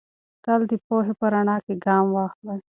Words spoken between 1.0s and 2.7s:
په رڼا کې ګام واخلئ.